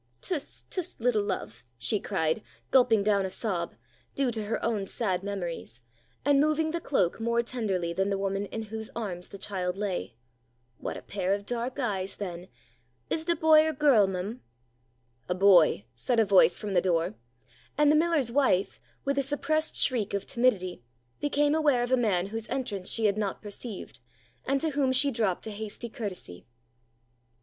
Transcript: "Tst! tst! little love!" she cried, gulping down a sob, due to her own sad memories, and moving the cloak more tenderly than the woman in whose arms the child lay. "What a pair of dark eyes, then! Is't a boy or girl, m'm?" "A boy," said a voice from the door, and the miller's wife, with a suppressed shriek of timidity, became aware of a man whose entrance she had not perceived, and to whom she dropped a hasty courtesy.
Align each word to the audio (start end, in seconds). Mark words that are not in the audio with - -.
"Tst! 0.19 0.65
tst! 0.71 0.99
little 0.99 1.21
love!" 1.21 1.63
she 1.77 1.99
cried, 1.99 2.41
gulping 2.71 3.03
down 3.03 3.23
a 3.23 3.29
sob, 3.29 3.75
due 4.15 4.31
to 4.31 4.45
her 4.45 4.59
own 4.65 4.87
sad 4.87 5.21
memories, 5.21 5.79
and 6.25 6.41
moving 6.41 6.71
the 6.71 6.81
cloak 6.81 7.19
more 7.19 7.43
tenderly 7.43 7.93
than 7.93 8.09
the 8.09 8.17
woman 8.17 8.47
in 8.47 8.63
whose 8.63 8.89
arms 8.95 9.27
the 9.29 9.37
child 9.37 9.77
lay. 9.77 10.15
"What 10.79 10.97
a 10.97 11.03
pair 11.03 11.33
of 11.35 11.45
dark 11.45 11.77
eyes, 11.79 12.15
then! 12.15 12.47
Is't 13.11 13.29
a 13.29 13.35
boy 13.35 13.63
or 13.63 13.73
girl, 13.73 14.07
m'm?" 14.07 14.41
"A 15.29 15.35
boy," 15.35 15.85
said 15.93 16.19
a 16.19 16.25
voice 16.25 16.57
from 16.57 16.73
the 16.73 16.81
door, 16.81 17.13
and 17.77 17.91
the 17.91 17.95
miller's 17.95 18.31
wife, 18.31 18.81
with 19.05 19.19
a 19.19 19.21
suppressed 19.21 19.75
shriek 19.75 20.15
of 20.15 20.25
timidity, 20.25 20.81
became 21.19 21.53
aware 21.53 21.83
of 21.83 21.91
a 21.91 21.95
man 21.95 22.25
whose 22.29 22.49
entrance 22.49 22.89
she 22.89 23.05
had 23.05 23.19
not 23.19 23.39
perceived, 23.43 23.99
and 24.45 24.59
to 24.61 24.69
whom 24.71 24.91
she 24.91 25.11
dropped 25.11 25.45
a 25.45 25.51
hasty 25.51 25.89
courtesy. 25.89 26.47